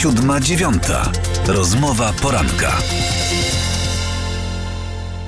Siódma 0.00 0.40
dziewiąta. 0.40 1.12
Rozmowa 1.46 2.12
poranka. 2.22 2.72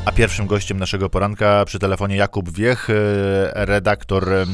A 0.04 0.12
pierwszym 0.12 0.46
gościem 0.46 0.79
naszego 0.79 1.11
poranka 1.11 1.64
przy 1.64 1.79
telefonie 1.79 2.17
Jakub 2.17 2.51
Wiech, 2.51 2.90
e, 2.90 2.95
redaktor 3.54 4.32
e, 4.32 4.46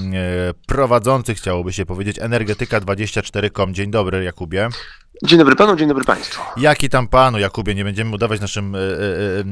prowadzący, 0.67 1.35
chciałoby 1.35 1.73
się 1.73 1.87
powiedzieć, 1.87 2.21
energetyka24.com. 2.21 3.75
Dzień 3.75 3.91
dobry, 3.91 4.25
Jakubie. 4.25 4.69
Dzień 5.25 5.39
dobry 5.39 5.57
panu, 5.57 5.77
dzień 5.77 5.89
dobry 5.89 6.05
państwu. 6.05 6.43
Jaki 6.57 6.89
tam 6.89 7.09
panu, 7.09 7.39
Jakubie, 7.39 7.75
nie 7.75 7.85
będziemy 7.85 8.15
udawać 8.15 8.41
naszym 8.41 8.75
e, 8.75 8.79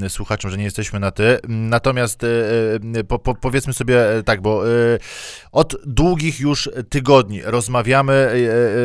e, 0.04 0.10
słuchaczom, 0.10 0.50
że 0.50 0.58
nie 0.58 0.64
jesteśmy 0.64 1.00
na 1.00 1.10
ty. 1.10 1.38
Natomiast 1.48 2.24
e, 2.24 3.04
po, 3.04 3.18
po, 3.18 3.34
powiedzmy 3.34 3.72
sobie 3.72 3.98
tak, 4.24 4.40
bo 4.40 4.68
e, 4.68 4.70
od 5.52 5.76
długich 5.86 6.40
już 6.40 6.70
tygodni 6.88 7.42
rozmawiamy 7.44 8.12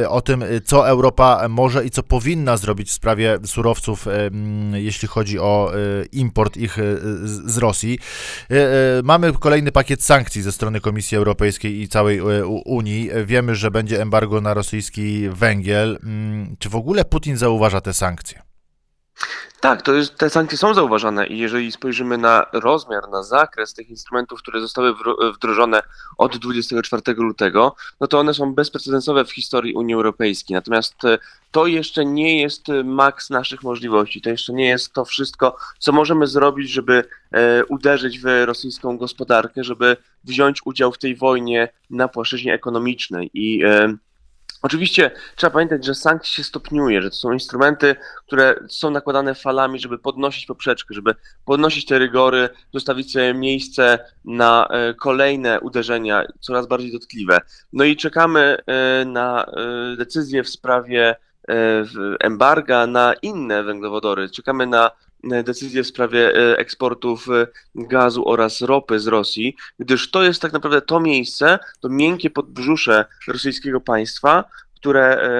e, 0.03 0.09
o 0.09 0.21
tym, 0.21 0.43
co 0.65 0.89
Europa 0.89 1.47
może 1.49 1.85
i 1.85 1.89
co 1.89 2.03
powinna 2.03 2.57
zrobić 2.57 2.89
w 2.89 2.93
sprawie 2.93 3.37
surowców, 3.45 4.07
e, 4.07 4.11
jeśli 4.73 5.07
chodzi 5.07 5.39
o 5.39 5.71
import 6.11 6.57
ich 6.57 6.77
z, 7.23 7.51
z 7.51 7.57
Rosji. 7.57 7.99
Mamy 9.03 9.33
kolejny 9.33 9.71
pakiet 9.71 10.03
sankcji 10.03 10.41
ze 10.41 10.51
strony 10.51 10.81
Komisji 10.81 11.17
Europejskiej 11.17 11.81
i 11.81 11.87
całej 11.87 12.21
Unii. 12.65 13.09
Wiemy, 13.25 13.55
że 13.55 13.71
będzie 13.71 14.01
embargo 14.01 14.41
na 14.41 14.53
rosyjski 14.53 15.29
węgiel. 15.29 15.99
Czy 16.59 16.70
w 16.71 16.75
ogóle 16.75 17.05
Putin 17.05 17.37
zauważa 17.37 17.81
te 17.81 17.93
sankcje? 17.93 18.41
Tak, 19.59 19.81
to 19.81 19.93
jest, 19.93 20.17
te 20.17 20.29
sankcje 20.29 20.57
są 20.57 20.73
zauważane 20.73 21.27
i 21.27 21.37
jeżeli 21.37 21.71
spojrzymy 21.71 22.17
na 22.17 22.45
rozmiar, 22.53 23.09
na 23.09 23.23
zakres 23.23 23.73
tych 23.73 23.89
instrumentów, 23.89 24.39
które 24.39 24.61
zostały 24.61 24.93
wdrożone 25.35 25.81
od 26.17 26.37
24 26.37 27.01
lutego, 27.17 27.75
no 27.99 28.07
to 28.07 28.19
one 28.19 28.33
są 28.33 28.53
bezprecedensowe 28.53 29.25
w 29.25 29.31
historii 29.31 29.73
Unii 29.73 29.95
Europejskiej. 29.95 30.55
Natomiast 30.55 31.05
e, 31.05 31.17
to 31.51 31.67
jeszcze 31.67 32.05
nie 32.05 32.41
jest 32.41 32.67
maks 32.83 33.29
naszych 33.29 33.63
możliwości, 33.63 34.21
to 34.21 34.29
jeszcze 34.29 34.53
nie 34.53 34.67
jest 34.67 34.93
to 34.93 35.05
wszystko, 35.05 35.55
co 35.79 35.91
możemy 35.91 36.27
zrobić, 36.27 36.69
żeby 36.69 37.03
e, 37.31 37.65
uderzyć 37.65 38.19
w 38.19 38.25
rosyjską 38.45 38.97
gospodarkę, 38.97 39.63
żeby 39.63 39.97
wziąć 40.23 40.65
udział 40.65 40.91
w 40.91 40.97
tej 40.97 41.15
wojnie 41.15 41.69
na 41.89 42.07
płaszczyźnie 42.07 42.53
ekonomicznej 42.53 43.29
i 43.33 43.63
e, 43.63 43.95
Oczywiście 44.61 45.11
trzeba 45.35 45.53
pamiętać, 45.53 45.85
że 45.85 45.95
sankcje 45.95 46.33
się 46.33 46.43
stopniuje, 46.43 47.01
że 47.01 47.09
to 47.09 47.15
są 47.15 47.33
instrumenty, 47.33 47.95
które 48.27 48.55
są 48.69 48.89
nakładane 48.89 49.35
falami, 49.35 49.79
żeby 49.79 49.97
podnosić 49.97 50.45
poprzeczkę, 50.45 50.93
żeby 50.93 51.15
podnosić 51.45 51.85
te 51.85 51.99
rygory, 51.99 52.49
zostawić 52.73 53.11
sobie 53.11 53.33
miejsce 53.33 53.99
na 54.25 54.67
e, 54.67 54.93
kolejne 54.93 55.59
uderzenia, 55.59 56.25
coraz 56.39 56.67
bardziej 56.67 56.91
dotkliwe. 56.91 57.41
No 57.73 57.83
i 57.83 57.95
czekamy 57.95 58.57
e, 58.65 59.05
na 59.05 59.45
e, 59.45 59.95
decyzję 59.97 60.43
w 60.43 60.49
sprawie 60.49 61.15
embarga 62.19 62.87
na 62.87 63.13
inne 63.21 63.63
węglowodory. 63.63 64.29
Czekamy 64.29 64.67
na 64.67 64.91
decyzję 65.23 65.83
w 65.83 65.87
sprawie 65.87 66.35
e, 66.35 66.57
eksportów 66.57 67.27
e, 67.29 67.47
gazu 67.75 68.29
oraz 68.29 68.61
ropy 68.61 68.99
z 68.99 69.07
Rosji, 69.07 69.55
gdyż 69.79 70.11
to 70.11 70.23
jest 70.23 70.41
tak 70.41 70.53
naprawdę 70.53 70.81
to 70.81 70.99
miejsce, 70.99 71.59
to 71.79 71.89
miękkie 71.89 72.29
podbrzusze 72.29 73.05
rosyjskiego 73.27 73.81
państwa, 73.81 74.43
które 74.75 75.31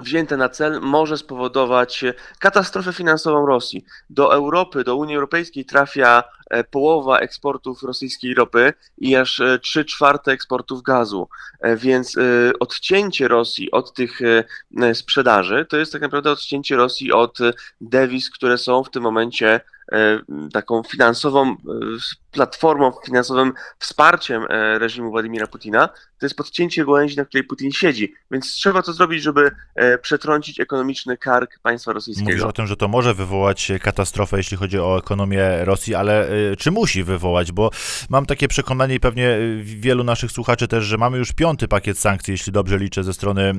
wzięte 0.00 0.36
na 0.36 0.48
cel 0.48 0.80
może 0.80 1.18
spowodować 1.18 2.04
katastrofę 2.38 2.92
finansową 2.92 3.46
Rosji. 3.46 3.84
Do 4.10 4.34
Europy, 4.34 4.84
do 4.84 4.96
Unii 4.96 5.14
Europejskiej 5.14 5.64
trafia 5.64 6.24
e, 6.50 6.64
połowa 6.64 7.18
eksportów 7.18 7.82
rosyjskiej 7.82 8.34
ropy 8.34 8.72
i 8.98 9.16
aż 9.16 9.42
3 9.62 9.80
e, 9.80 9.84
czwarte 9.84 10.32
eksportów 10.32 10.82
gazu. 10.82 11.28
E, 11.60 11.76
więc 11.76 12.16
odcięcie 12.60 13.28
Rosji 13.28 13.70
od 13.70 13.94
tych 13.94 14.20
sprzedaży 14.94 15.66
to 15.68 15.76
jest 15.76 15.92
tak 15.92 16.02
naprawdę 16.02 16.30
odcięcie 16.30 16.76
Rosji 16.76 17.12
od 17.12 17.38
dewiz, 17.80 18.30
które 18.30 18.58
są 18.58 18.84
w 18.84 18.90
tym 18.90 19.02
momencie 19.02 19.60
taką 20.52 20.82
finansową 20.82 21.56
platformą, 22.30 22.92
finansowym 23.06 23.52
wsparciem 23.78 24.44
reżimu 24.78 25.10
Władimira 25.10 25.46
Putina, 25.46 25.88
to 26.24 26.26
jest 26.26 26.36
podcięcie 26.36 26.84
gołęzi, 26.84 27.16
na 27.16 27.24
której 27.24 27.44
Putin 27.44 27.72
siedzi. 27.72 28.14
Więc 28.30 28.46
trzeba 28.46 28.82
to 28.82 28.92
zrobić, 28.92 29.22
żeby 29.22 29.50
e, 29.74 29.98
przetrącić 29.98 30.60
ekonomiczny 30.60 31.16
kark 31.16 31.58
państwa 31.62 31.92
rosyjskiego. 31.92 32.30
Mówisz 32.30 32.44
o 32.44 32.52
tym, 32.52 32.66
że 32.66 32.76
to 32.76 32.88
może 32.88 33.14
wywołać 33.14 33.72
katastrofę, 33.80 34.36
jeśli 34.36 34.56
chodzi 34.56 34.78
o 34.78 34.98
ekonomię 34.98 35.64
Rosji, 35.64 35.94
ale 35.94 36.28
e, 36.28 36.56
czy 36.56 36.70
musi 36.70 37.04
wywołać? 37.04 37.52
Bo 37.52 37.70
mam 38.08 38.26
takie 38.26 38.48
przekonanie 38.48 38.94
i 38.94 39.00
pewnie 39.00 39.28
e, 39.28 39.38
wielu 39.62 40.04
naszych 40.04 40.32
słuchaczy 40.32 40.68
też, 40.68 40.84
że 40.84 40.96
mamy 40.96 41.18
już 41.18 41.32
piąty 41.32 41.68
pakiet 41.68 41.98
sankcji, 41.98 42.32
jeśli 42.32 42.52
dobrze 42.52 42.78
liczę, 42.78 43.04
ze 43.04 43.14
strony 43.14 43.52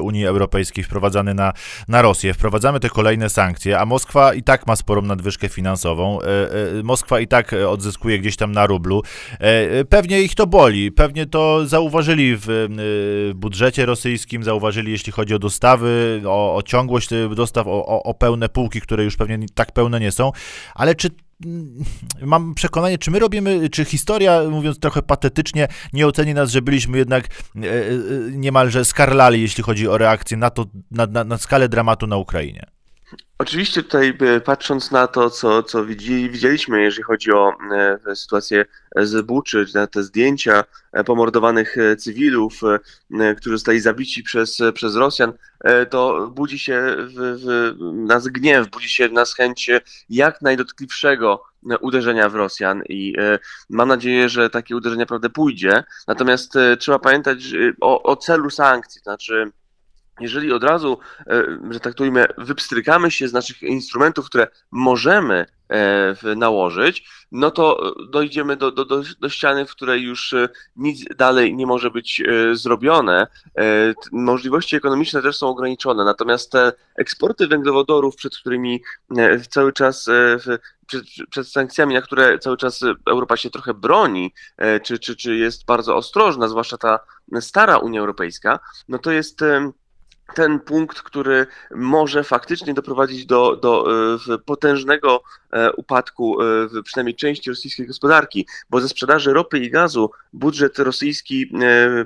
Unii 0.00 0.26
Europejskiej 0.26 0.84
wprowadzany 0.84 1.34
na, 1.34 1.52
na 1.88 2.02
Rosję. 2.02 2.34
Wprowadzamy 2.34 2.80
te 2.80 2.88
kolejne 2.88 3.30
sankcje, 3.30 3.78
a 3.78 3.86
Moskwa 3.86 4.34
i 4.34 4.42
tak 4.42 4.66
ma 4.66 4.76
sporą 4.76 5.02
nadwyżkę 5.02 5.48
finansową. 5.48 5.65
Moskwa 6.84 7.20
i 7.20 7.26
tak 7.26 7.54
odzyskuje 7.68 8.18
gdzieś 8.18 8.36
tam 8.36 8.52
na 8.52 8.66
rublu. 8.66 9.02
Pewnie 9.88 10.22
ich 10.22 10.34
to 10.34 10.46
boli, 10.46 10.92
pewnie 10.92 11.26
to 11.26 11.66
zauważyli 11.66 12.36
w, 12.36 12.68
budżecie 13.34 13.86
rosyjskim, 13.86 14.44
zauważyli 14.44 14.92
jeśli 14.92 15.12
chodzi 15.12 15.34
o 15.34 15.38
dostawy, 15.38 16.22
o, 16.26 16.56
o 16.56 16.62
ciągłość 16.62 17.08
dostaw, 17.36 17.66
o, 17.66 18.02
o, 18.02 18.14
pełne 18.14 18.48
półki, 18.48 18.80
które 18.80 19.04
już 19.04 19.16
pewnie 19.16 19.38
tak 19.54 19.72
pełne 19.72 20.00
nie 20.00 20.12
są, 20.12 20.32
ale 20.74 20.94
czy 20.94 21.10
mm, 21.46 21.84
mam 22.22 22.54
przekonanie, 22.54 22.98
czy 22.98 23.10
my 23.10 23.18
robimy, 23.18 23.70
czy 23.70 23.84
historia, 23.84 24.42
mówiąc 24.50 24.78
trochę 24.78 25.02
patetycznie, 25.02 25.68
nie 25.92 26.06
oceni 26.06 26.34
nas, 26.34 26.50
że 26.50 26.62
byliśmy 26.62 26.98
jednak 26.98 27.24
e, 27.26 27.58
e, 27.58 27.64
niemalże 28.30 28.84
skarlali, 28.84 29.42
jeśli 29.42 29.64
chodzi 29.64 29.88
o 29.88 29.98
reakcję 29.98 30.36
na 30.36 30.50
to, 30.50 30.64
na, 30.90 31.06
na, 31.06 31.24
na 31.24 31.38
skalę 31.38 31.68
dramatu 31.68 32.06
na 32.06 32.16
Ukrainie. 32.16 32.75
Oczywiście 33.38 33.82
tutaj 33.82 34.18
e, 34.20 34.40
patrząc 34.40 34.90
na 34.90 35.06
to, 35.06 35.30
co, 35.30 35.62
co 35.62 35.84
widzieliśmy, 35.84 36.82
jeżeli 36.82 37.02
chodzi 37.02 37.32
o 37.32 37.52
e, 38.06 38.16
sytuację 38.16 38.64
z 38.96 39.26
Buczy, 39.26 39.66
na 39.74 39.86
te 39.86 40.02
zdjęcia 40.02 40.64
e, 40.92 41.04
pomordowanych 41.04 41.76
cywilów, 41.98 42.60
którzy 43.36 43.56
zostali 43.56 43.80
zabici 43.80 44.22
przez, 44.22 44.58
przez 44.74 44.96
Rosjan, 44.96 45.32
to 45.90 46.30
budzi 46.34 46.58
się 46.58 46.96
w, 46.98 47.14
w 47.16 48.06
nas 48.06 48.28
gniew, 48.28 48.70
budzi 48.70 48.88
się 48.88 49.08
w 49.08 49.12
nas 49.12 49.34
chęć 49.34 49.70
jak 50.08 50.42
najdotkliwszego 50.42 51.42
uderzenia 51.80 52.28
w 52.28 52.34
Rosjan 52.34 52.82
i 52.88 53.14
mam 53.70 53.88
nadzieję, 53.88 54.28
że 54.28 54.50
takie 54.50 54.76
uderzenie 54.76 55.00
naprawdę 55.00 55.30
pójdzie. 55.30 55.84
Natomiast 56.08 56.54
trzeba 56.78 56.98
pamiętać 56.98 57.38
o, 57.80 58.02
o 58.02 58.16
celu 58.16 58.50
sankcji, 58.50 59.00
to 59.00 59.10
znaczy 59.10 59.52
jeżeli 60.20 60.52
od 60.52 60.64
razu, 60.64 60.98
e, 61.26 61.58
że 61.70 61.80
tak 61.80 62.00
ujmę, 62.00 62.26
wypstrykamy 62.38 63.10
się 63.10 63.28
z 63.28 63.32
naszych 63.32 63.62
instrumentów, 63.62 64.26
które 64.26 64.46
możemy 64.70 65.46
e, 65.68 66.34
nałożyć, 66.36 67.08
no 67.32 67.50
to 67.50 67.94
dojdziemy 68.10 68.56
do, 68.56 68.70
do, 68.70 68.84
do, 68.84 69.02
do 69.20 69.28
ściany, 69.28 69.66
w 69.66 69.70
której 69.70 70.02
już 70.02 70.32
e, 70.32 70.48
nic 70.76 71.04
dalej 71.16 71.54
nie 71.54 71.66
może 71.66 71.90
być 71.90 72.22
zrobione. 72.52 73.26
Możliwości 74.12 74.76
ekonomiczne 74.76 75.22
też 75.22 75.36
są 75.36 75.48
ograniczone, 75.48 76.04
natomiast 76.04 76.52
te 76.52 76.72
eksporty 76.96 77.46
węglowodorów, 77.46 78.16
przed 78.16 78.36
którymi 78.36 78.82
cały 79.50 79.72
czas 79.72 80.08
przed, 80.86 81.04
przed, 81.30 81.48
sankcjami, 81.48 81.94
na 81.94 82.02
które 82.02 82.38
cały 82.38 82.56
czas 82.56 82.80
Europa 83.06 83.36
się 83.36 83.50
trochę 83.50 83.74
broni, 83.74 84.34
czy, 84.82 84.98
czy, 84.98 85.16
czy 85.16 85.36
jest 85.36 85.64
bardzo 85.64 85.96
ostrożna, 85.96 86.48
zwłaszcza 86.48 86.78
ta 86.78 86.98
stara 87.40 87.78
Unia 87.78 88.00
Europejska, 88.00 88.58
no 88.88 88.98
to 88.98 89.10
jest 89.10 89.42
ten 90.34 90.60
punkt, 90.60 91.02
który 91.02 91.46
może 91.70 92.24
faktycznie 92.24 92.74
doprowadzić 92.74 93.26
do, 93.26 93.56
do 93.56 93.86
e, 94.34 94.38
potężnego 94.38 95.22
e, 95.52 95.72
upadku 95.72 96.42
e, 96.42 96.82
przynajmniej 96.82 97.16
części 97.16 97.50
rosyjskiej 97.50 97.86
gospodarki, 97.86 98.46
bo 98.70 98.80
ze 98.80 98.88
sprzedaży 98.88 99.32
ropy 99.32 99.58
i 99.58 99.70
gazu 99.70 100.10
budżet 100.32 100.78
rosyjski 100.78 101.50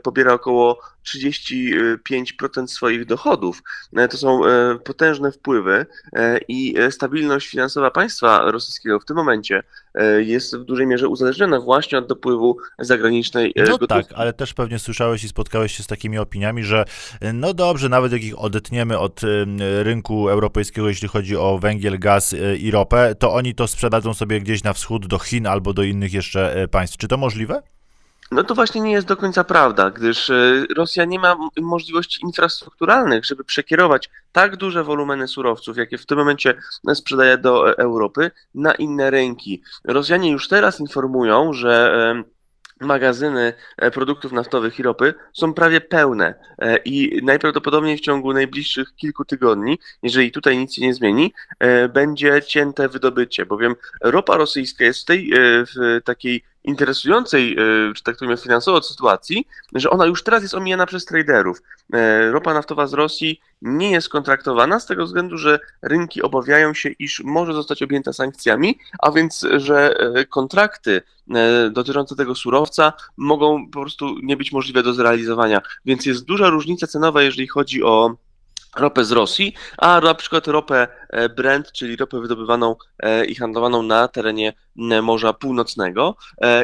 pobiera 0.02 0.32
około 0.32 0.80
35% 1.16 2.66
swoich 2.66 3.06
dochodów. 3.06 3.62
To 4.10 4.16
są 4.16 4.40
potężne 4.84 5.32
wpływy 5.32 5.86
i 6.48 6.74
stabilność 6.90 7.48
finansowa 7.48 7.90
państwa 7.90 8.50
rosyjskiego 8.50 9.00
w 9.00 9.04
tym 9.04 9.16
momencie 9.16 9.62
jest 10.18 10.56
w 10.56 10.64
dużej 10.64 10.86
mierze 10.86 11.08
uzależniona 11.08 11.60
właśnie 11.60 11.98
od 11.98 12.06
dopływu 12.06 12.56
zagranicznej 12.78 13.52
No 13.56 13.64
gotówki. 13.64 13.86
tak, 13.86 14.06
ale 14.14 14.32
też 14.32 14.54
pewnie 14.54 14.78
słyszałeś 14.78 15.24
i 15.24 15.28
spotkałeś 15.28 15.76
się 15.76 15.82
z 15.82 15.86
takimi 15.86 16.18
opiniami, 16.18 16.64
że 16.64 16.84
no 17.34 17.54
dobrze, 17.54 17.88
nawet 17.88 18.12
jak 18.12 18.22
ich 18.22 18.38
odetniemy 18.38 18.98
od 18.98 19.20
rynku 19.82 20.28
europejskiego, 20.28 20.88
jeśli 20.88 21.08
chodzi 21.08 21.36
o 21.36 21.58
węgiel, 21.58 21.98
gaz 21.98 22.32
e, 22.32 22.56
i 22.56 22.70
ropę, 22.70 23.14
to 23.14 23.32
oni 23.32 23.54
to 23.54 23.68
sprzedadzą 23.68 24.14
sobie 24.14 24.40
gdzieś 24.40 24.64
na 24.64 24.72
wschód 24.72 25.06
do 25.06 25.18
Chin 25.18 25.46
albo 25.46 25.72
do 25.72 25.82
innych 25.82 26.12
jeszcze 26.12 26.54
e, 26.54 26.68
państw. 26.68 26.96
Czy 26.96 27.08
to 27.08 27.16
możliwe? 27.16 27.62
No 28.30 28.44
to 28.44 28.54
właśnie 28.54 28.80
nie 28.80 28.92
jest 28.92 29.06
do 29.06 29.16
końca 29.16 29.44
prawda, 29.44 29.90
gdyż 29.90 30.30
e, 30.30 30.66
Rosja 30.76 31.04
nie 31.04 31.18
ma 31.18 31.36
możliwości 31.60 32.20
infrastrukturalnych, 32.22 33.24
żeby 33.24 33.44
przekierować 33.44 34.10
tak 34.32 34.56
duże 34.56 34.84
wolumeny 34.84 35.28
surowców, 35.28 35.76
jakie 35.76 35.98
w 35.98 36.06
tym 36.06 36.18
momencie 36.18 36.54
sprzedaje 36.94 37.38
do 37.38 37.78
Europy, 37.78 38.30
na 38.54 38.74
inne 38.74 39.10
rynki. 39.10 39.62
Rosjanie 39.84 40.30
już 40.30 40.48
teraz 40.48 40.80
informują, 40.80 41.52
że 41.52 41.92
magazyny 42.80 43.52
e, 43.76 43.90
produktów 43.90 44.32
naftowych 44.32 44.78
i 44.78 44.82
ropy 44.82 45.14
są 45.32 45.54
prawie 45.54 45.80
pełne 45.80 46.34
e, 46.58 46.76
i 46.76 47.24
najprawdopodobniej 47.24 47.96
w 47.96 48.00
ciągu 48.00 48.32
najbliższych 48.32 48.94
kilku 48.96 49.24
tygodni, 49.24 49.78
jeżeli 50.02 50.32
tutaj 50.32 50.58
nic 50.58 50.74
się 50.74 50.82
nie 50.82 50.94
zmieni, 50.94 51.32
e, 51.58 51.88
będzie 51.88 52.42
cięte 52.42 52.88
wydobycie, 52.88 53.46
bowiem 53.46 53.74
ropa 54.00 54.36
rosyjska 54.36 54.84
jest 54.84 55.02
w 55.02 55.04
tej 55.04 55.30
w 55.36 56.00
takiej 56.04 56.44
interesującej, 56.64 57.56
czy 57.96 58.02
tak 58.02 58.16
powiem, 58.16 58.36
finansowo 58.36 58.82
sytuacji, 58.82 59.46
że 59.74 59.90
ona 59.90 60.06
już 60.06 60.22
teraz 60.22 60.42
jest 60.42 60.54
omijana 60.54 60.86
przez 60.86 61.04
traderów. 61.04 61.62
Ropa 62.30 62.54
naftowa 62.54 62.86
z 62.86 62.92
Rosji 62.92 63.40
nie 63.62 63.90
jest 63.90 64.08
kontraktowana 64.08 64.80
z 64.80 64.86
tego 64.86 65.04
względu, 65.04 65.38
że 65.38 65.58
rynki 65.82 66.22
obawiają 66.22 66.74
się, 66.74 66.88
iż 66.88 67.22
może 67.24 67.52
zostać 67.52 67.82
objęta 67.82 68.12
sankcjami, 68.12 68.78
a 68.98 69.10
więc, 69.10 69.46
że 69.56 69.94
kontrakty 70.28 71.02
E, 71.34 71.70
dotyczące 71.70 72.16
tego 72.16 72.34
surowca 72.34 72.92
mogą 73.16 73.66
po 73.70 73.80
prostu 73.80 74.18
nie 74.22 74.36
być 74.36 74.52
możliwe 74.52 74.82
do 74.82 74.94
zrealizowania. 74.94 75.62
Więc 75.84 76.06
jest 76.06 76.24
duża 76.24 76.48
różnica 76.48 76.86
cenowa, 76.86 77.22
jeżeli 77.22 77.48
chodzi 77.48 77.82
o 77.82 78.14
ropę 78.76 79.04
z 79.04 79.12
Rosji, 79.12 79.54
a 79.78 80.00
na 80.00 80.14
przykład 80.14 80.48
ropę 80.48 80.88
e, 81.08 81.28
Brent, 81.28 81.72
czyli 81.72 81.96
ropę 81.96 82.20
wydobywaną 82.20 82.76
e, 82.98 83.24
i 83.24 83.34
handlowaną 83.34 83.82
na 83.82 84.08
terenie 84.08 84.52
Morza 85.02 85.32
Północnego 85.32 86.16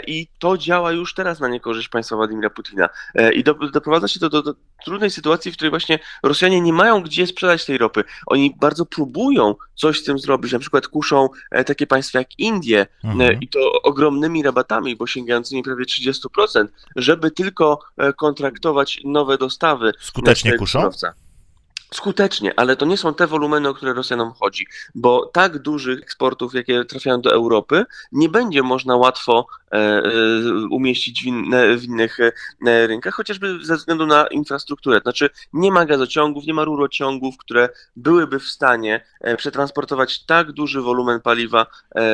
i 0.06 0.28
to 0.38 0.58
działa 0.58 0.92
już 0.92 1.14
teraz 1.14 1.40
na 1.40 1.48
niekorzyść 1.48 1.88
państwa 1.88 2.16
Władimira 2.16 2.50
Putina 2.50 2.88
i 3.34 3.44
do, 3.44 3.54
doprowadza 3.54 4.08
się 4.08 4.20
to 4.20 4.28
do, 4.28 4.42
do, 4.42 4.54
trudnej 4.84 5.10
sytuacji, 5.10 5.52
w 5.52 5.54
której 5.54 5.70
właśnie 5.70 5.98
Rosjanie 6.22 6.60
nie 6.60 6.72
mają 6.72 7.02
gdzie 7.02 7.26
sprzedać 7.26 7.64
tej 7.64 7.78
ropy. 7.78 8.04
Oni 8.26 8.54
bardzo 8.60 8.86
próbują 8.86 9.54
coś 9.74 10.00
z 10.00 10.04
tym 10.04 10.18
zrobić, 10.18 10.52
na 10.52 10.58
przykład 10.58 10.88
kuszą 10.88 11.28
takie 11.66 11.86
państwa 11.86 12.18
jak 12.18 12.38
Indie 12.38 12.86
mhm. 13.04 13.40
i 13.40 13.48
to 13.48 13.82
ogromnymi 13.82 14.42
rabatami, 14.42 14.96
bo 14.96 15.06
sięgającymi 15.06 15.62
prawie 15.62 15.84
30%, 15.84 16.66
żeby 16.96 17.30
tylko 17.30 17.80
kontraktować 18.16 19.00
nowe 19.04 19.38
dostawy. 19.38 19.92
Skutecznie 20.00 20.58
kuszą? 20.58 20.80
Surowca. 20.80 21.25
Skutecznie, 21.94 22.52
ale 22.56 22.76
to 22.76 22.86
nie 22.86 22.96
są 22.96 23.14
te 23.14 23.26
wolumeny, 23.26 23.68
o 23.68 23.74
które 23.74 23.94
Rosjanom 23.94 24.32
chodzi, 24.32 24.66
bo 24.94 25.26
tak 25.26 25.58
dużych 25.58 26.02
eksportów, 26.02 26.54
jakie 26.54 26.84
trafiają 26.84 27.20
do 27.20 27.32
Europy, 27.32 27.84
nie 28.12 28.28
będzie 28.28 28.62
można 28.62 28.96
łatwo 28.96 29.46
e, 29.72 29.76
e, 29.76 30.02
umieścić 30.70 31.24
w, 31.24 31.26
w 31.80 31.84
innych 31.84 32.18
e, 32.20 32.86
rynkach, 32.86 33.14
chociażby 33.14 33.58
ze 33.64 33.76
względu 33.76 34.06
na 34.06 34.26
infrastrukturę. 34.26 35.00
Znaczy, 35.00 35.30
nie 35.52 35.72
ma 35.72 35.84
gazociągów, 35.84 36.46
nie 36.46 36.54
ma 36.54 36.64
rurociągów, 36.64 37.36
które 37.36 37.68
byłyby 37.96 38.38
w 38.38 38.46
stanie 38.46 39.04
przetransportować 39.36 40.24
tak 40.24 40.52
duży 40.52 40.80
wolumen 40.80 41.20
paliwa 41.20 41.66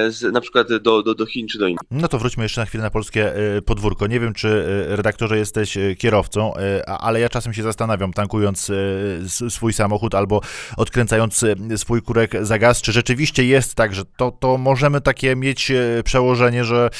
z, 0.09 0.33
na 0.33 0.41
przykład 0.41 0.69
do, 0.69 1.03
do, 1.03 1.15
do 1.15 1.27
Chin 1.27 1.49
czy 1.49 1.59
do 1.59 1.67
Indii. 1.67 1.87
No 1.91 2.09
to 2.09 2.19
wróćmy 2.19 2.43
jeszcze 2.43 2.61
na 2.61 2.67
chwilę 2.67 2.85
na 2.85 2.91
polskie 2.91 3.33
podwórko. 3.67 4.07
Nie 4.07 4.21
wiem, 4.21 4.35
czy 4.35 4.65
redaktorze 4.89 5.39
jesteś 5.39 5.79
kierowcą, 5.99 6.53
ale 6.87 7.21
ja 7.21 7.29
czasem 7.29 7.53
się 7.55 7.63
zastanawiam, 7.63 8.13
tankując 8.13 8.71
swój 9.49 9.62
swój 9.63 9.73
samochód 9.73 10.15
albo 10.15 10.41
odkręcając 10.77 11.43
e, 11.43 11.79
swój 11.79 12.03
kurek 12.03 12.33
za 12.41 12.59
gaz, 12.59 12.83
czy 12.83 12.93
rzeczywiście 12.93 13.45
jest 13.45 13.75
tak, 13.75 13.95
że 13.95 14.05
to, 14.17 14.31
to 14.31 14.59
możemy 14.59 15.01
takie 15.01 15.37
mieć 15.37 15.71
e, 15.71 16.03
przełożenie, 16.05 16.65
że 16.65 16.91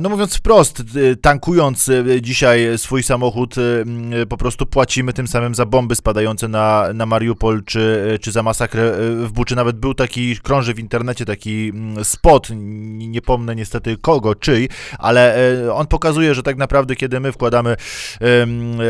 no 0.00 0.08
mówiąc 0.08 0.36
wprost, 0.36 0.82
y, 0.96 1.16
tankując 1.16 1.88
y, 1.88 2.22
dzisiaj 2.22 2.78
swój 2.78 3.02
samochód, 3.02 3.54
y, 3.58 4.26
po 4.28 4.36
prostu 4.36 4.66
płacimy 4.66 5.12
tym 5.12 5.28
samym 5.28 5.54
za 5.54 5.66
bomby 5.66 5.94
spadające 5.94 6.48
na, 6.48 6.84
na 6.94 7.06
Mariupol, 7.06 7.64
czy, 7.64 8.18
czy 8.20 8.32
za 8.32 8.42
masakrę 8.42 8.92
w 8.98 9.32
Buczy. 9.32 9.56
Nawet 9.56 9.76
był 9.78 9.94
taki, 9.94 10.36
krąży 10.36 10.74
w 10.74 10.78
internecie 10.78 11.24
taki 11.24 11.68
mm, 11.74 12.04
spot, 12.04 12.48
nie 12.90 13.22
pomnę 13.22 13.56
niestety 13.56 13.96
kogo, 13.96 14.34
czyj, 14.34 14.68
ale 14.98 15.36
on 15.72 15.86
pokazuje, 15.86 16.34
że 16.34 16.42
tak 16.42 16.56
naprawdę 16.56 16.96
kiedy 16.96 17.20
my 17.20 17.32
wkładamy 17.32 17.76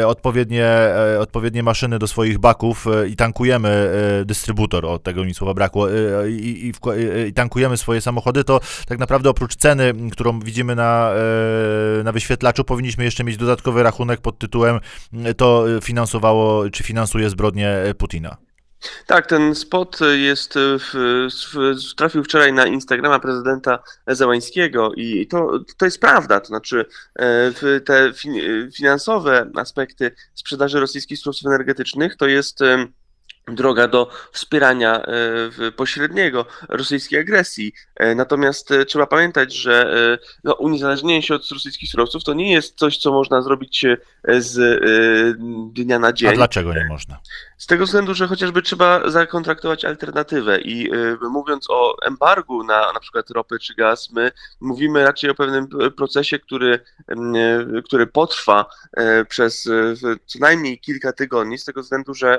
odpowiednie, 0.06 0.70
odpowiednie 1.20 1.62
maszyny 1.62 1.98
do 1.98 2.06
swoich 2.06 2.38
baków 2.38 2.86
i 3.10 3.16
tankujemy 3.16 3.92
dystrybutor, 4.26 4.86
o 4.86 4.98
tego 4.98 5.24
mi 5.24 5.34
słowa 5.34 5.54
brakło, 5.54 5.88
i, 6.28 6.32
i, 6.32 6.72
i 7.28 7.32
tankujemy 7.32 7.76
swoje 7.76 8.00
samochody, 8.00 8.44
to 8.44 8.60
tak 8.86 8.98
naprawdę 8.98 9.30
oprócz 9.30 9.56
ceny, 9.56 9.94
którą 10.12 10.40
widzimy 10.40 10.57
widzimy 10.58 10.74
na, 10.74 11.12
e, 12.00 12.02
na 12.02 12.12
wyświetlaczu, 12.12 12.64
powinniśmy 12.64 13.04
jeszcze 13.04 13.24
mieć 13.24 13.36
dodatkowy 13.36 13.82
rachunek 13.82 14.20
pod 14.20 14.38
tytułem 14.38 14.80
to 15.36 15.64
finansowało, 15.82 16.70
czy 16.70 16.84
finansuje 16.84 17.30
zbrodnie 17.30 17.94
Putina. 17.98 18.36
Tak, 19.06 19.26
ten 19.26 19.54
spot 19.54 19.98
jest 20.14 20.54
w, 20.56 21.28
w, 21.52 21.94
trafił 21.94 22.24
wczoraj 22.24 22.52
na 22.52 22.66
Instagrama 22.66 23.18
prezydenta 23.18 23.78
Zełańskiego 24.06 24.92
i 24.96 25.26
to, 25.26 25.58
to 25.76 25.84
jest 25.84 26.00
prawda, 26.00 26.40
to 26.40 26.46
znaczy 26.46 26.84
e, 27.18 27.80
te 27.80 28.12
finansowe 28.76 29.50
aspekty 29.56 30.10
sprzedaży 30.34 30.80
rosyjskich 30.80 31.18
surowców 31.18 31.46
energetycznych 31.46 32.16
to 32.16 32.26
jest 32.26 32.60
droga 33.54 33.88
do 33.88 34.10
wspierania 34.32 35.02
e, 35.02 35.72
pośredniego 35.72 36.46
rosyjskiej 36.68 37.20
agresji. 37.20 37.72
E, 37.96 38.14
natomiast 38.14 38.70
e, 38.70 38.84
trzeba 38.84 39.06
pamiętać, 39.06 39.54
że 39.54 39.88
no, 40.44 40.54
uniezależnienie 40.54 41.22
się 41.22 41.34
od 41.34 41.50
rosyjskich 41.50 41.90
surowców 41.90 42.24
to 42.24 42.34
nie 42.34 42.52
jest 42.52 42.78
coś, 42.78 42.98
co 42.98 43.12
można 43.12 43.42
zrobić 43.42 43.86
z 44.38 44.58
dnia 45.72 45.98
na 45.98 46.12
dzień. 46.12 46.30
A 46.30 46.32
dlaczego 46.32 46.74
nie 46.74 46.86
można? 46.88 47.20
Z 47.58 47.66
tego 47.66 47.84
względu, 47.84 48.14
że 48.14 48.26
chociażby 48.28 48.62
trzeba 48.62 49.10
zakontraktować 49.10 49.84
alternatywę 49.84 50.60
i 50.60 50.90
mówiąc 51.30 51.66
o 51.70 51.96
embargu 52.06 52.64
na 52.64 52.92
na 52.92 53.00
przykład 53.00 53.30
ropę 53.30 53.58
czy 53.58 53.74
gaz, 53.74 54.10
my 54.10 54.30
mówimy 54.60 55.04
raczej 55.04 55.30
o 55.30 55.34
pewnym 55.34 55.68
procesie, 55.96 56.38
który, 56.38 56.80
który 57.84 58.06
potrwa 58.06 58.66
przez 59.28 59.68
co 60.26 60.38
najmniej 60.38 60.80
kilka 60.80 61.12
tygodni, 61.12 61.58
z 61.58 61.64
tego 61.64 61.82
względu, 61.82 62.14
że 62.14 62.38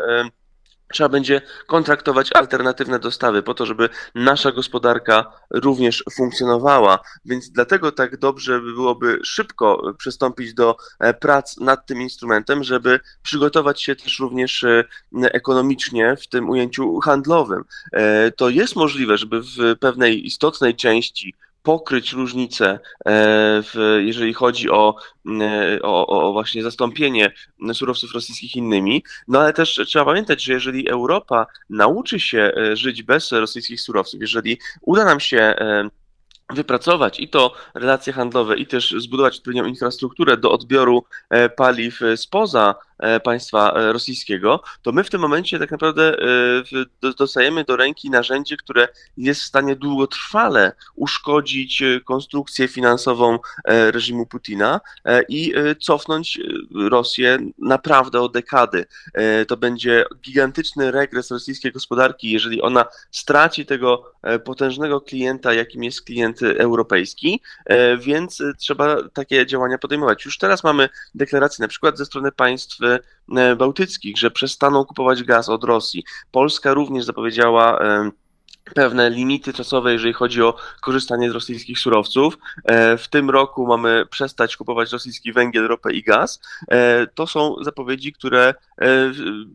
Trzeba 0.93 1.09
będzie 1.09 1.41
kontraktować 1.67 2.29
alternatywne 2.35 2.99
dostawy 2.99 3.43
po 3.43 3.53
to, 3.53 3.65
żeby 3.65 3.89
nasza 4.15 4.51
gospodarka 4.51 5.31
również 5.51 6.03
funkcjonowała. 6.13 6.99
Więc 7.25 7.49
dlatego 7.49 7.91
tak 7.91 8.17
dobrze 8.17 8.59
by 8.61 8.73
byłoby 8.73 9.19
szybko 9.23 9.93
przystąpić 9.97 10.53
do 10.53 10.77
e, 10.99 11.13
prac 11.13 11.57
nad 11.57 11.85
tym 11.85 12.01
instrumentem, 12.01 12.63
żeby 12.63 12.99
przygotować 13.23 13.81
się 13.83 13.95
też 13.95 14.19
również 14.19 14.63
e, 14.63 14.83
ekonomicznie 15.13 16.15
w 16.15 16.27
tym 16.27 16.49
ujęciu 16.49 16.99
handlowym. 16.99 17.63
E, 17.93 18.31
to 18.31 18.49
jest 18.49 18.75
możliwe, 18.75 19.17
żeby 19.17 19.41
w 19.41 19.79
pewnej 19.79 20.25
istotnej 20.25 20.75
części 20.75 21.33
pokryć 21.63 22.13
różnice, 22.13 22.65
e, 22.69 22.79
w, 23.63 23.99
jeżeli 24.05 24.33
chodzi 24.33 24.69
o, 24.69 24.95
e, 25.41 25.81
o, 25.81 26.07
o, 26.07 26.33
właśnie 26.33 26.63
zastąpienie 26.63 27.31
surowców 27.73 28.13
rosyjskich 28.13 28.55
innymi. 28.55 29.03
No 29.27 29.39
ale 29.39 29.53
też 29.53 29.81
trzeba 29.87 30.05
pamiętać, 30.05 30.43
że 30.43 30.53
jeżeli 30.53 30.89
Europa 30.89 31.47
nauczy 31.69 32.19
się 32.19 32.51
e, 32.57 32.75
żyć 32.75 33.03
bez 33.03 33.31
rosyjskich 33.31 33.81
surowców, 33.81 34.21
jeżeli 34.21 34.57
uda 34.81 35.05
nam 35.05 35.19
się 35.19 35.55
wypracować 36.53 37.19
i 37.19 37.27
to 37.27 37.53
relacje 37.73 38.13
handlowe, 38.13 38.57
i 38.57 38.67
też 38.67 38.95
zbudować 38.97 39.37
odpowiednią 39.37 39.65
infrastrukturę 39.65 40.37
do 40.37 40.51
odbioru 40.51 41.03
paliw 41.55 41.99
spoza 42.15 42.75
E, 42.75 42.88
państwa 43.23 43.73
e, 43.73 43.93
rosyjskiego, 43.93 44.61
to 44.81 44.91
my 44.91 45.03
w 45.03 45.09
tym 45.09 45.21
momencie 45.21 45.59
tak 45.59 45.71
naprawdę 45.71 46.17
e, 47.03 47.13
dostajemy 47.17 47.63
do 47.63 47.75
ręki 47.75 48.09
narzędzie, 48.09 48.57
które 48.57 48.87
jest 49.17 49.41
w 49.41 49.45
stanie 49.45 49.75
długotrwale 49.75 50.71
uszkodzić 50.95 51.83
konstrukcję 52.05 52.67
finansową 52.67 53.39
reżimu 53.65 54.25
Putina 54.25 54.81
i 55.29 55.53
cofnąć 55.81 56.39
Rosję 56.89 57.37
naprawdę 57.57 58.21
o 58.21 58.29
dekady. 58.29 58.85
To 59.47 59.57
będzie 59.57 60.05
gigantyczny 60.21 60.91
regres 60.91 61.31
rosyjskiej 61.31 61.71
gospodarki, 61.71 62.31
jeżeli 62.31 62.61
ona 62.61 62.85
straci 63.11 63.65
tego 63.65 64.11
potężnego 64.45 65.01
klienta, 65.01 65.53
jakim 65.53 65.83
jest 65.83 66.01
klient 66.01 66.43
europejski, 66.43 67.41
więc 67.99 68.43
trzeba 68.57 69.09
takie 69.13 69.45
działania 69.45 69.77
podejmować. 69.77 70.25
Już 70.25 70.37
teraz 70.37 70.63
mamy 70.63 70.89
deklaracje 71.15 71.61
na 71.63 71.67
przykład 71.67 71.97
ze 71.97 72.05
strony 72.05 72.31
państw 72.31 72.77
E, 72.88 72.88
bałtyckich, 73.57 74.17
że 74.17 74.31
przestaną 74.31 74.85
kupować 74.85 75.23
gaz 75.23 75.49
od 75.49 75.63
Rosji. 75.63 76.03
Polska 76.31 76.73
również 76.73 77.05
zapowiedziała 77.05 77.79
pewne 78.75 79.09
limity 79.09 79.53
czasowe, 79.53 79.93
jeżeli 79.93 80.13
chodzi 80.13 80.41
o 80.41 80.55
korzystanie 80.81 81.29
z 81.29 81.33
rosyjskich 81.33 81.79
surowców. 81.79 82.37
E, 82.63 82.97
w 82.97 83.07
tym 83.07 83.29
roku 83.29 83.67
mamy 83.67 84.05
przestać 84.05 84.57
kupować 84.57 84.91
rosyjski 84.91 85.33
węgiel, 85.33 85.67
ropę 85.67 85.93
i 85.93 86.03
gaz. 86.03 86.41
E, 86.71 87.07
to 87.07 87.27
są 87.27 87.55
zapowiedzi, 87.61 88.13
które 88.13 88.53
e, 88.81 88.85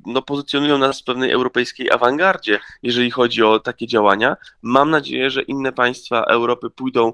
no, 0.06 0.23
pozycjonują 0.23 0.78
nas 0.78 1.00
w 1.00 1.04
pewnej 1.04 1.30
europejskiej 1.30 1.90
awangardzie, 1.90 2.61
jeżeli 2.83 3.11
chodzi 3.11 3.42
o 3.42 3.61
takie 3.61 3.87
działania. 3.87 4.37
Mam 4.62 4.90
nadzieję, 4.90 5.30
że 5.30 5.42
inne 5.42 5.73
państwa 5.73 6.25
Europy 6.25 6.71
pójdą 6.71 7.12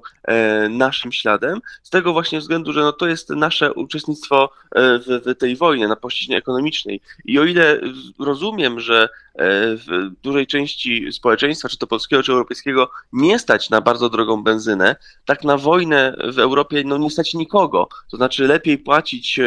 naszym 0.69 1.11
śladem, 1.11 1.61
z 1.83 1.89
tego 1.89 2.13
właśnie 2.13 2.39
względu, 2.39 2.73
że 2.73 2.81
no, 2.81 2.93
to 2.93 3.07
jest 3.07 3.29
nasze 3.29 3.73
uczestnictwo 3.73 4.49
w, 4.75 5.21
w 5.25 5.37
tej 5.37 5.55
wojnie 5.55 5.87
na 5.87 5.95
płaszczyźnie 5.95 6.37
ekonomicznej. 6.37 7.01
I 7.25 7.39
o 7.39 7.43
ile 7.43 7.79
rozumiem, 8.19 8.79
że 8.79 9.09
w 9.37 10.09
dużej 10.23 10.47
części 10.47 11.11
społeczeństwa, 11.11 11.69
czy 11.69 11.77
to 11.77 11.87
polskiego 11.87 12.23
czy 12.23 12.31
europejskiego 12.31 12.91
nie 13.13 13.39
stać 13.39 13.69
na 13.69 13.81
bardzo 13.81 14.09
drogą 14.09 14.43
benzynę, 14.43 14.95
tak 15.25 15.43
na 15.43 15.57
wojnę 15.57 16.15
w 16.33 16.39
Europie 16.39 16.83
no, 16.85 16.97
nie 16.97 17.09
stać 17.09 17.33
nikogo. 17.33 17.87
To 18.11 18.17
znaczy 18.17 18.47
lepiej 18.47 18.77
płacić 18.77 19.39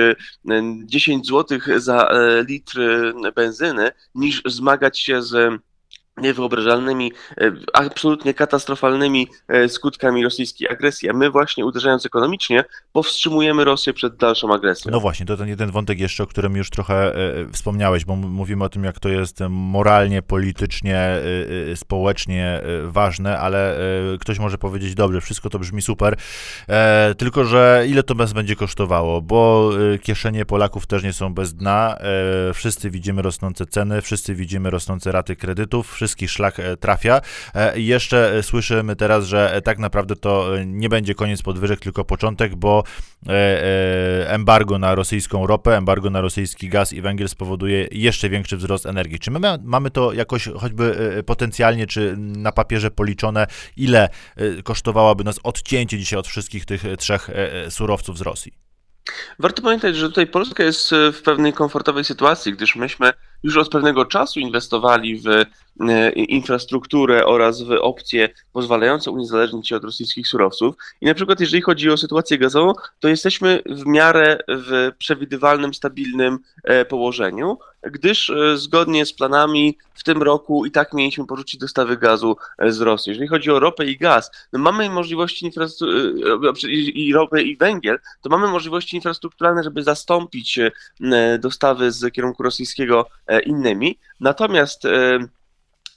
10 0.84 1.26
zł 1.26 1.58
za 1.76 2.08
litr 2.48 2.80
benzyny, 3.34 3.90
niż 4.14 4.42
zmagać 4.46 4.98
się 4.98 5.22
z 5.22 5.60
niewyobrażalnymi, 6.16 7.12
e, 7.40 7.52
absolutnie 7.72 8.34
katastrofalnymi 8.34 9.28
e, 9.48 9.68
skutkami 9.68 10.24
rosyjskiej 10.24 10.68
agresji. 10.68 11.10
A 11.10 11.12
my 11.12 11.30
właśnie 11.30 11.64
uderzając 11.64 12.06
ekonomicznie 12.06 12.64
powstrzymujemy 12.92 13.64
Rosję 13.64 13.92
przed 13.92 14.16
dalszą 14.16 14.54
agresją. 14.54 14.90
No 14.90 15.00
właśnie, 15.00 15.26
to 15.26 15.36
ten 15.36 15.48
jeden 15.48 15.70
wątek 15.70 16.00
jeszcze, 16.00 16.22
o 16.22 16.26
którym 16.26 16.56
już 16.56 16.70
trochę 16.70 17.14
e, 17.14 17.52
wspomniałeś, 17.52 18.04
bo 18.04 18.16
mówimy 18.16 18.64
o 18.64 18.68
tym, 18.68 18.84
jak 18.84 19.00
to 19.00 19.08
jest 19.08 19.40
moralnie, 19.50 20.22
politycznie, 20.22 21.16
społecznie 21.74 22.60
ważne, 22.84 23.38
ale 23.38 23.78
ktoś 24.20 24.38
może 24.38 24.58
powiedzieć, 24.58 24.94
dobrze, 24.94 25.20
wszystko 25.20 25.50
to 25.50 25.58
brzmi 25.58 25.82
super, 25.82 26.16
tylko 27.18 27.44
że 27.44 27.84
ile 27.88 28.02
to 28.02 28.14
bez 28.14 28.32
będzie 28.32 28.56
kosztowało, 28.56 29.22
bo 29.22 29.70
kieszenie 30.02 30.44
Polaków 30.44 30.86
też 30.86 31.02
nie 31.02 31.12
są 31.12 31.34
bez 31.34 31.54
dna, 31.54 31.96
wszyscy 32.54 32.90
widzimy 32.90 33.22
rosnące 33.22 33.66
ceny, 33.66 34.02
wszyscy 34.02 34.34
widzimy 34.34 34.70
rosnące 34.70 35.12
raty 35.12 35.36
kredytów, 35.36 35.96
wszystkich 36.04 36.30
szlak 36.30 36.60
e, 36.60 36.76
trafia. 36.76 37.20
E, 37.54 37.80
jeszcze 37.80 38.32
e, 38.32 38.42
słyszymy 38.42 38.96
teraz, 38.96 39.24
że 39.26 39.60
tak 39.64 39.78
naprawdę 39.78 40.16
to 40.16 40.50
nie 40.66 40.88
będzie 40.88 41.14
koniec 41.14 41.42
podwyżek, 41.42 41.80
tylko 41.80 42.04
początek, 42.04 42.54
bo 42.56 42.84
embargo 44.26 44.78
na 44.78 44.94
rosyjską 44.94 45.46
ropę, 45.46 45.76
embargo 45.76 46.10
na 46.10 46.20
rosyjski 46.20 46.68
gaz 46.68 46.92
i 46.92 47.00
węgiel 47.00 47.28
spowoduje 47.28 47.88
jeszcze 47.92 48.28
większy 48.28 48.56
wzrost 48.56 48.86
energii. 48.86 49.18
Czy 49.18 49.30
my 49.30 49.38
mamy 49.62 49.90
to 49.90 50.12
jakoś 50.12 50.48
choćby 50.56 51.22
potencjalnie, 51.26 51.86
czy 51.86 52.14
na 52.18 52.52
papierze 52.52 52.90
policzone, 52.90 53.46
ile 53.76 54.08
kosztowałoby 54.64 55.24
nas 55.24 55.40
odcięcie 55.42 55.98
dzisiaj 55.98 56.18
od 56.18 56.28
wszystkich 56.28 56.64
tych 56.64 56.82
trzech 56.98 57.30
surowców 57.68 58.18
z 58.18 58.20
Rosji? 58.20 58.52
Warto 59.38 59.62
pamiętać, 59.62 59.96
że 59.96 60.08
tutaj 60.08 60.26
Polska 60.26 60.64
jest 60.64 60.90
w 61.12 61.22
pewnej 61.22 61.52
komfortowej 61.52 62.04
sytuacji, 62.04 62.52
gdyż 62.52 62.76
myśmy 62.76 63.12
już 63.42 63.56
od 63.56 63.68
pewnego 63.68 64.04
czasu 64.04 64.40
inwestowali 64.40 65.20
w 65.20 65.26
infrastrukturę 66.14 67.26
oraz 67.26 67.62
w 67.62 67.70
opcje 67.70 68.28
pozwalające 68.52 69.10
uniezależnić 69.10 69.68
się 69.68 69.76
od 69.76 69.84
rosyjskich 69.84 70.28
surowców. 70.28 70.74
I 71.00 71.06
na 71.06 71.14
przykład 71.14 71.40
jeżeli 71.40 71.62
chodzi 71.62 71.90
o 71.90 71.96
sytuację 71.96 72.38
gazową, 72.38 72.72
to 73.00 73.08
jesteśmy 73.08 73.62
w 73.66 73.86
miarę 73.86 74.38
w 74.48 74.90
przewidywalnym, 74.98 75.74
stabilnym 75.74 76.38
e, 76.64 76.84
położeniu, 76.84 77.58
gdyż 77.82 78.30
e, 78.30 78.56
zgodnie 78.58 79.06
z 79.06 79.12
planami 79.12 79.78
w 79.94 80.04
tym 80.04 80.22
roku 80.22 80.66
i 80.66 80.70
tak 80.70 80.92
mieliśmy 80.92 81.26
porzucić 81.26 81.60
dostawy 81.60 81.96
gazu 81.96 82.36
z 82.66 82.80
Rosji. 82.80 83.10
Jeżeli 83.10 83.28
chodzi 83.28 83.50
o 83.50 83.60
ropę 83.60 83.86
i 83.86 83.98
gaz, 83.98 84.30
no 84.52 84.58
mamy 84.58 84.90
możliwości 84.90 85.50
i 86.94 87.12
ropę 87.12 87.42
i 87.42 87.56
węgiel, 87.56 87.98
to 88.22 88.30
mamy 88.30 88.48
możliwości 88.48 88.96
infrastrukturalne, 88.96 89.62
żeby 89.62 89.82
zastąpić 89.82 90.58
dostawy 91.38 91.92
z 91.92 92.12
kierunku 92.12 92.42
rosyjskiego 92.42 93.06
E, 93.26 93.40
innymi. 93.40 93.98
Natomiast 94.20 94.84
e, 94.84 95.18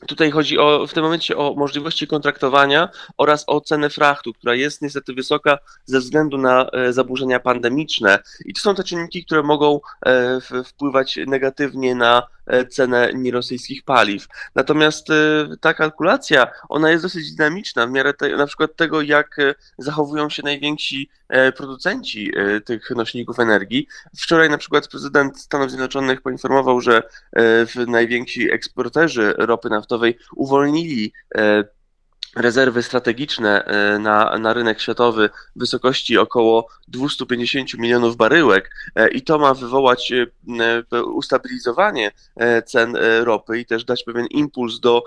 Tutaj 0.07 0.31
chodzi 0.31 0.57
o, 0.59 0.87
w 0.87 0.93
tym 0.93 1.03
momencie 1.03 1.37
o 1.37 1.53
możliwości 1.53 2.07
kontraktowania 2.07 2.89
oraz 3.17 3.43
o 3.47 3.61
cenę 3.61 3.89
frachtu, 3.89 4.33
która 4.33 4.55
jest 4.55 4.81
niestety 4.81 5.13
wysoka 5.13 5.57
ze 5.85 5.99
względu 5.99 6.37
na 6.37 6.69
e, 6.69 6.93
zaburzenia 6.93 7.39
pandemiczne. 7.39 8.19
I 8.45 8.53
to 8.53 8.61
są 8.61 8.75
te 8.75 8.83
czynniki, 8.83 9.25
które 9.25 9.43
mogą 9.43 9.79
wpływać 10.65 11.19
negatywnie 11.27 11.95
na 11.95 12.27
E, 12.37 12.37
cenę 12.69 13.11
nierosyjskich 13.13 13.83
paliw. 13.83 14.27
Natomiast 14.55 15.09
e, 15.09 15.13
ta 15.61 15.73
kalkulacja, 15.73 16.47
ona 16.69 16.91
jest 16.91 17.03
dosyć 17.03 17.35
dynamiczna 17.35 17.87
w 17.87 17.91
miarę 17.91 18.13
te, 18.13 18.37
na 18.37 18.47
przykład 18.47 18.75
tego, 18.75 19.01
jak 19.01 19.39
e, 19.39 19.55
zachowują 19.77 20.29
się 20.29 20.43
najwięksi 20.43 21.09
producenci 21.57 22.31
tych 22.65 22.89
nośników 22.89 23.39
energii. 23.39 23.87
Wczoraj 24.17 24.49
na 24.49 24.57
przykład 24.57 24.87
prezydent 24.87 25.39
Stanów 25.39 25.69
Zjednoczonych 25.69 26.21
poinformował, 26.21 26.81
że 26.81 27.03
najwięksi 27.87 28.51
eksporterzy 28.51 29.33
ropy 29.37 29.69
naftowej 29.69 30.17
uwolnili 30.35 31.13
rezerwy 32.38 32.84
strategiczne 32.84 33.65
e, 33.65 34.00
na, 34.00 34.38
na 34.39 34.53
rynek 34.53 34.82
światowy 34.82 35.29
w 35.56 35.60
wysokości 35.60 36.17
około 36.17 36.67
250 36.88 37.74
milionów 37.74 38.15
baryłek 38.17 38.72
e, 38.96 39.08
i 39.08 39.22
to 39.22 39.39
ma 39.39 39.53
wywołać 39.53 40.12
e, 40.12 40.27
ustabilizowanie 41.03 42.12
cen 42.65 42.98
ropy 43.24 43.60
i 43.60 43.65
też 43.65 43.86
dać 43.86 44.03
pewien 44.03 44.25
impuls 44.27 44.79
do 44.79 45.03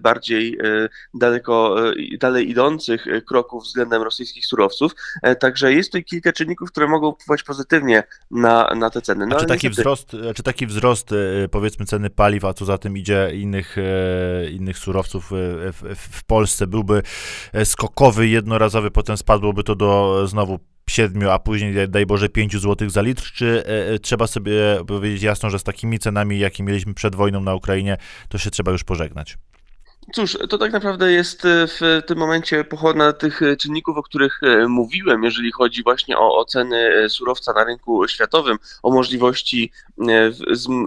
bardziej 0.00 0.58
daleko, 1.14 1.76
dalej 2.20 2.50
idących 2.50 3.06
kroków 3.26 3.64
względem 3.64 4.02
rosyjskich 4.02 4.46
surowców. 4.46 4.92
Także 5.40 5.72
jest 5.72 5.92
tu 5.92 6.02
kilka 6.02 6.32
czynników, 6.32 6.70
które 6.70 6.88
mogą 6.88 7.12
wpływać 7.12 7.42
pozytywnie 7.42 8.02
na, 8.30 8.74
na 8.76 8.90
te 8.90 9.02
ceny. 9.02 9.26
No, 9.26 9.40
czy 9.40 9.46
taki, 9.46 9.66
niestety... 9.66 9.82
wzrost, 9.82 10.16
czy 10.34 10.42
taki 10.42 10.66
wzrost 10.66 11.10
powiedzmy 11.50 11.86
ceny 11.86 12.10
paliw, 12.10 12.44
a 12.44 12.54
co 12.54 12.64
za 12.64 12.78
tym 12.78 12.96
idzie 12.96 13.30
innych, 13.34 13.76
innych 14.50 14.78
surowców 14.78 15.30
w, 15.30 15.94
w 15.96 16.24
Polsce 16.24 16.45
Polsce 16.46 16.66
byłby 16.66 17.02
e, 17.52 17.64
skokowy, 17.64 18.28
jednorazowy, 18.28 18.90
potem 18.90 19.16
spadłoby 19.16 19.62
to 19.64 19.74
do 19.74 20.22
znowu 20.28 20.58
7, 20.90 21.28
a 21.30 21.38
później 21.38 21.88
daj 21.88 22.06
Boże 22.06 22.28
5 22.28 22.56
zł 22.56 22.90
za 22.90 23.02
litr, 23.02 23.22
czy 23.32 23.64
e, 23.66 23.94
e, 23.94 23.98
trzeba 23.98 24.26
sobie 24.26 24.52
powiedzieć 24.86 25.22
jasno, 25.22 25.50
że 25.50 25.58
z 25.58 25.62
takimi 25.62 25.98
cenami, 25.98 26.38
jakie 26.38 26.62
mieliśmy 26.62 26.94
przed 26.94 27.14
wojną 27.14 27.40
na 27.40 27.54
Ukrainie, 27.54 27.96
to 28.28 28.38
się 28.38 28.50
trzeba 28.50 28.72
już 28.72 28.84
pożegnać? 28.84 29.38
Cóż, 30.12 30.38
to 30.48 30.58
tak 30.58 30.72
naprawdę 30.72 31.12
jest 31.12 31.44
e, 31.44 31.66
w 31.66 32.02
tym 32.06 32.18
momencie 32.18 32.64
pochodna 32.64 33.12
tych 33.12 33.42
e, 33.42 33.56
czynników, 33.56 33.96
o 33.96 34.02
których 34.02 34.40
e, 34.42 34.68
mówiłem, 34.68 35.24
jeżeli 35.24 35.52
chodzi 35.52 35.82
właśnie 35.82 36.18
o 36.18 36.38
oceny 36.38 37.08
surowca 37.08 37.52
na 37.52 37.64
rynku 37.64 38.08
światowym, 38.08 38.58
o 38.82 38.90
możliwości 38.90 39.72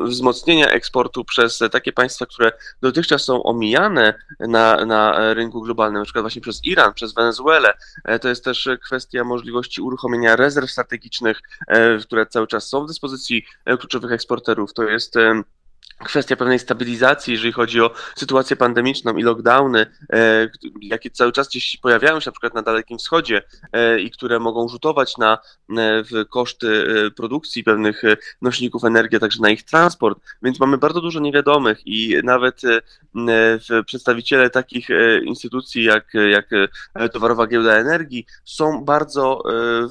wzmocnienia 0.04 0.70
eksportu 0.70 1.26
przez 1.26 1.60
takie 1.72 1.92
państwa, 1.94 2.26
które 2.26 2.52
dotychczas 2.82 3.24
są 3.24 3.44
omijane 3.44 4.14
na, 4.40 4.86
na 4.86 5.34
rynku 5.34 5.62
globalnym, 5.62 6.00
na 6.00 6.06
przykład 6.06 6.24
właśnie 6.24 6.42
przez 6.42 6.66
Iran, 6.66 6.94
przez 6.94 7.14
Wenezuelę. 7.14 7.74
To 8.22 8.30
jest 8.30 8.44
też 8.44 8.70
kwestia 8.86 9.24
możliwości 9.24 9.82
uruchomienia 9.82 10.36
rezerw 10.36 10.72
strategicznych, 10.72 11.42
które 12.02 12.26
cały 12.26 12.48
czas 12.48 12.68
są 12.68 12.84
w 12.84 12.88
dyspozycji 12.88 13.46
kluczowych 13.80 14.12
eksporterów. 14.12 14.74
To 14.74 14.84
jest 14.84 15.16
kwestia 16.00 16.36
pewnej 16.36 16.60
stabilizacji, 16.60 17.34
jeżeli 17.34 17.52
chodzi 17.54 17.82
o 17.82 17.92
sytuację 18.16 18.56
pandemiczną 18.56 19.18
i 19.18 19.24
lockdowny, 19.24 19.86
e, 20.14 20.50
jakie 20.82 21.12
cały 21.12 21.32
czas 21.32 21.48
gdzieś 21.48 21.78
pojawiają 21.78 22.20
się 22.20 22.28
na 22.28 22.32
przykład 22.32 22.54
na 22.54 22.62
Dalekim 22.62 22.98
Wschodzie 22.98 23.42
e, 23.74 24.00
i 24.00 24.12
które 24.12 24.40
mogą 24.40 24.70
rzutować 24.70 25.18
na 25.18 25.38
e, 25.78 26.04
koszty 26.26 26.86
produkcji 27.16 27.64
pewnych 27.64 28.02
nośników 28.42 28.84
energii, 28.84 29.18
a 29.18 29.20
także 29.20 29.42
na 29.42 29.50
ich 29.50 29.64
transport, 29.64 30.20
więc 30.42 30.60
mamy 30.60 30.78
bardzo 30.78 31.02
dużo 31.02 31.20
niewiadomych 31.20 31.88
i 31.88 32.16
nawet 32.24 32.62
przedstawiciele 33.86 34.50
takich 34.50 34.88
instytucji 35.24 35.84
jak, 35.84 36.14
jak 36.32 36.50
Towarowa 37.14 37.48
Giełda 37.48 37.74
Energii 37.74 38.26
są 38.46 38.86
bardzo 38.86 39.44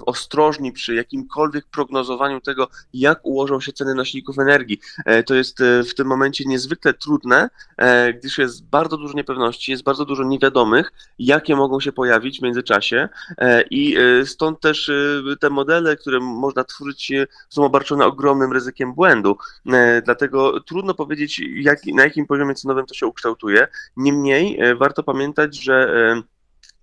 ostrożni 0.06 0.72
przy 0.72 0.94
jakimkolwiek 0.94 1.66
prognozowaniu 1.66 2.40
tego, 2.40 2.68
jak 2.92 3.20
ułożą 3.22 3.60
się 3.60 3.72
ceny 3.72 3.94
nośników 3.94 4.38
energii. 4.38 4.80
To 5.26 5.34
jest 5.34 5.62
w 5.84 5.94
tym 5.94 6.06
momencie 6.06 6.44
niezwykle 6.46 6.94
trudne, 6.94 7.50
e, 7.76 8.12
gdyż 8.12 8.38
jest 8.38 8.64
bardzo 8.64 8.96
dużo 8.96 9.14
niepewności, 9.14 9.72
jest 9.72 9.84
bardzo 9.84 10.04
dużo 10.04 10.24
niewiadomych, 10.24 10.92
jakie 11.18 11.56
mogą 11.56 11.80
się 11.80 11.92
pojawić 11.92 12.38
w 12.38 12.42
międzyczasie 12.42 13.08
e, 13.38 13.62
i 13.62 13.96
e, 13.96 14.26
stąd 14.26 14.60
też 14.60 14.90
te 15.40 15.50
modele, 15.50 15.96
które 15.96 16.20
można 16.20 16.64
tworzyć 16.64 17.12
są 17.48 17.64
obarczone 17.64 18.06
ogromnym 18.06 18.52
ryzykiem 18.52 18.94
błędu. 18.94 19.36
Dlatego 20.04 20.60
trudno 20.60 20.94
powiedzieć, 20.94 21.42
jak, 21.54 21.78
na 21.86 22.02
jakim 22.04 22.26
poziomie 22.26 22.54
cenowym 22.54 22.86
to 22.86 22.94
się 22.94 23.06
ukształtuje. 23.06 23.68
Niemniej 23.96 24.58
warto 24.78 25.02
pamiętać, 25.02 25.62
że 25.62 26.22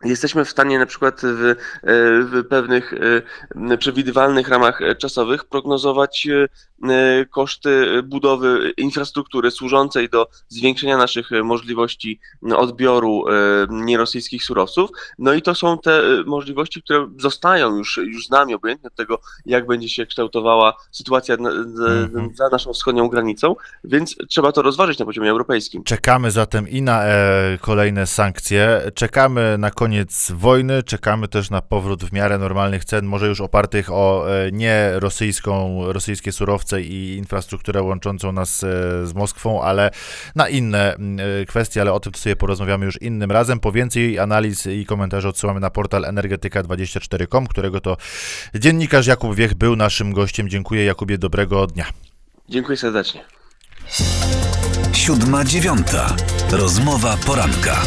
jesteśmy 0.04 0.46
w 0.46 0.50
stanie 0.50 0.80
na 0.80 0.86
przykład 0.86 1.22
w, 1.24 1.46
e, 1.46 1.56
w 2.24 2.44
pewnych 2.50 2.94
e, 3.56 3.78
przewidywalnych 3.78 4.48
ramach 4.48 4.80
czasowych 4.98 5.44
prognozować 5.44 6.28
e, 6.28 7.26
koszty 7.26 8.04
budowy 8.04 8.74
infrastruktury 8.78 9.52
służącej 9.52 10.10
do 10.10 10.28
zwiększenia 10.50 10.98
naszych 10.98 11.30
możliwości 11.44 12.20
odbioru 12.56 13.26
nierosyjskich 13.70 14.44
surowców. 14.44 14.90
No 15.20 15.34
i 15.34 15.42
to 15.42 15.56
są 15.56 15.78
te 15.78 16.02
możliwości, 16.26 16.82
które 16.84 17.08
zostają 17.18 17.78
już, 17.78 17.98
już 17.98 18.28
z 18.28 18.30
nami, 18.30 18.54
obojętnie 18.54 18.88
od 18.88 18.96
tego, 18.96 19.20
jak 19.46 19.68
będzie 19.68 19.90
się 19.90 20.06
kształtowała 20.06 20.74
sytuacja 20.92 21.36
mhm. 21.36 22.30
za 22.36 22.50
naszą 22.50 22.74
wschodnią 22.74 23.08
granicą, 23.08 23.56
więc 23.84 24.16
trzeba 24.30 24.52
to 24.52 24.62
rozważyć 24.62 25.00
na 25.00 25.06
poziomie 25.06 25.30
europejskim. 25.30 25.84
Czekamy 25.84 26.32
zatem 26.32 26.70
i 26.70 26.82
na 26.82 27.04
kolejne 27.62 28.08
sankcje, 28.08 28.92
czekamy 28.96 29.58
na 29.58 29.72
koniec 29.72 29.95
koniec 29.96 30.32
wojny. 30.32 30.84
Czekamy 30.84 31.28
też 31.28 31.50
na 31.50 31.62
powrót 31.62 32.04
w 32.04 32.14
miarę 32.14 32.38
normalnych 32.38 32.86
cen, 32.86 33.06
może 33.06 33.28
już 33.28 33.42
opartych 33.42 33.92
o 33.92 34.26
e, 34.46 34.52
nie 34.52 34.92
rosyjską, 34.96 35.80
rosyjskie 35.94 36.32
surowce 36.32 36.82
i 36.82 37.16
infrastrukturę 37.18 37.82
łączącą 37.82 38.32
nas 38.32 38.64
e, 38.64 38.68
z 39.08 39.14
Moskwą, 39.14 39.62
ale 39.62 39.92
na 40.36 40.50
inne 40.50 40.96
e, 40.96 41.46
kwestie, 41.46 41.82
ale 41.82 41.94
o 41.94 42.00
tym 42.00 42.16
sobie 42.16 42.36
porozmawiamy 42.36 42.86
już 42.86 43.02
innym 43.02 43.32
razem. 43.32 43.60
Po 43.60 43.72
więcej 43.72 44.20
analiz 44.20 44.66
i 44.66 44.86
komentarzy 44.86 45.28
odsyłamy 45.28 45.60
na 45.60 45.70
portal 45.70 46.04
energetyka24.com, 46.04 47.48
którego 47.48 47.82
to 47.82 47.98
dziennikarz 48.56 49.08
Jakub 49.08 49.36
Wiech 49.36 49.54
był 49.54 49.76
naszym 49.76 50.14
gościem. 50.14 50.50
Dziękuję 50.50 50.86
Jakubie, 50.86 51.18
dobrego 51.18 51.68
dnia. 51.68 51.86
Dziękuję 52.50 52.78
serdecznie. 52.78 53.26
Siódma 54.94 55.44
dziewiąta. 55.44 56.16
Rozmowa 56.52 57.18
poranka. 57.26 57.82